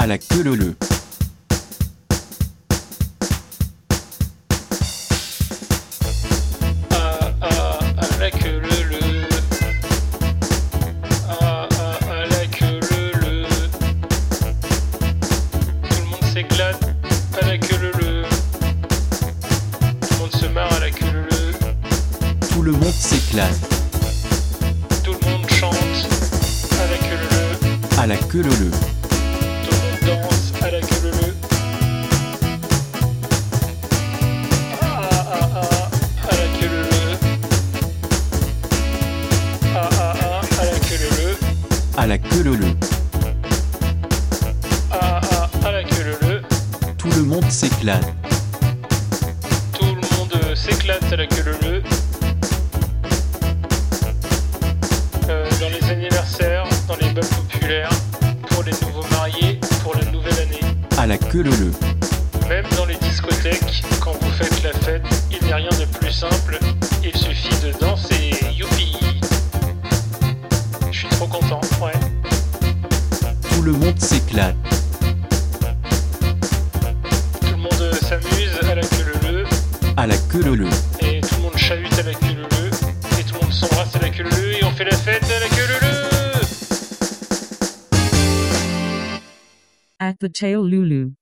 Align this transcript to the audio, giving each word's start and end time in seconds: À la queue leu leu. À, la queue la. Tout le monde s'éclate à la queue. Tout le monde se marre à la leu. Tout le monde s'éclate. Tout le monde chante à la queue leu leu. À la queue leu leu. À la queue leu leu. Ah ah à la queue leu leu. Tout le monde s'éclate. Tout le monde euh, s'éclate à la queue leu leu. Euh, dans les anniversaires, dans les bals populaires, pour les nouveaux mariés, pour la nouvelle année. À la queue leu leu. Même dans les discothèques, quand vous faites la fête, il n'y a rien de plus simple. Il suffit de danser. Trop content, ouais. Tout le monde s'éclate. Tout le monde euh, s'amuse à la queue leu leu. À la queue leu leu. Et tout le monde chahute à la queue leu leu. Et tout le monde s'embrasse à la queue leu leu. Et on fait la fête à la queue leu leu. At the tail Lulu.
À 0.00 0.06
la 0.06 0.16
queue 0.16 0.44
leu 0.44 0.54
leu. 0.54 0.76
À, 6.88 8.16
la 8.20 8.30
queue 8.30 8.60
la. 8.60 9.28
Tout 15.90 15.96
le 15.98 16.06
monde 16.06 16.24
s'éclate 16.32 16.80
à 17.42 17.44
la 17.44 17.58
queue. 17.58 17.76
Tout 20.00 20.14
le 20.14 20.18
monde 20.20 20.30
se 20.32 20.46
marre 20.46 20.72
à 20.74 20.78
la 20.78 20.90
leu. 21.12 21.28
Tout 22.52 22.62
le 22.62 22.70
monde 22.70 22.92
s'éclate. 22.92 23.58
Tout 25.02 25.14
le 25.20 25.28
monde 25.28 25.50
chante 25.50 25.74
à 25.74 26.86
la 26.86 26.98
queue 26.98 27.16
leu 27.16 27.28
leu. 27.32 27.98
À 27.98 28.06
la 28.06 28.16
queue 28.16 28.42
leu 28.42 28.56
leu. 28.60 28.97
À 42.00 42.06
la 42.06 42.16
queue 42.16 42.44
leu 42.44 42.54
leu. 42.54 42.76
Ah 44.92 45.20
ah 45.32 45.50
à 45.66 45.72
la 45.72 45.82
queue 45.82 46.04
leu 46.04 46.28
leu. 46.28 46.42
Tout 46.96 47.10
le 47.10 47.24
monde 47.24 47.50
s'éclate. 47.50 48.06
Tout 49.72 49.96
le 49.96 50.16
monde 50.16 50.32
euh, 50.44 50.54
s'éclate 50.54 51.12
à 51.12 51.16
la 51.16 51.26
queue 51.26 51.42
leu 51.42 51.58
leu. 51.60 51.82
Euh, 55.28 55.50
dans 55.58 55.70
les 55.70 55.90
anniversaires, 55.90 56.62
dans 56.86 56.94
les 57.04 57.10
bals 57.10 57.26
populaires, 57.26 57.90
pour 58.48 58.62
les 58.62 58.74
nouveaux 58.80 59.08
mariés, 59.10 59.58
pour 59.82 59.96
la 59.96 60.04
nouvelle 60.12 60.38
année. 60.38 60.76
À 60.98 61.06
la 61.08 61.18
queue 61.18 61.42
leu 61.42 61.50
leu. 61.50 61.72
Même 62.48 62.66
dans 62.76 62.86
les 62.86 62.96
discothèques, 62.98 63.82
quand 63.98 64.12
vous 64.20 64.30
faites 64.38 64.62
la 64.62 64.72
fête, 64.72 65.02
il 65.32 65.44
n'y 65.44 65.52
a 65.52 65.56
rien 65.56 65.70
de 65.70 65.84
plus 65.98 66.12
simple. 66.12 66.60
Il 67.02 67.16
suffit 67.18 67.58
de 67.66 67.76
danser. 67.80 68.17
Trop 71.18 71.26
content, 71.26 71.60
ouais. 71.82 71.92
Tout 73.50 73.62
le 73.62 73.72
monde 73.72 73.98
s'éclate. 73.98 74.54
Tout 77.40 77.50
le 77.50 77.56
monde 77.56 77.80
euh, 77.80 77.92
s'amuse 77.92 78.56
à 78.62 78.74
la 78.76 78.82
queue 78.82 79.04
leu 79.04 79.32
leu. 79.32 79.44
À 79.96 80.06
la 80.06 80.16
queue 80.16 80.42
leu 80.44 80.54
leu. 80.54 80.68
Et 81.00 81.20
tout 81.20 81.34
le 81.38 81.42
monde 81.42 81.56
chahute 81.56 81.92
à 81.98 82.04
la 82.04 82.14
queue 82.14 82.34
leu 82.34 82.42
leu. 82.42 82.70
Et 83.18 83.24
tout 83.24 83.34
le 83.34 83.40
monde 83.40 83.52
s'embrasse 83.52 83.96
à 83.96 83.98
la 83.98 84.10
queue 84.10 84.22
leu 84.22 84.30
leu. 84.30 84.52
Et 84.60 84.64
on 84.64 84.70
fait 84.70 84.84
la 84.84 84.96
fête 84.96 85.24
à 85.24 85.40
la 85.40 85.48
queue 85.48 85.66
leu 85.66 85.88
leu. 85.88 85.94
At 89.98 90.14
the 90.20 90.32
tail 90.32 90.62
Lulu. 90.62 91.17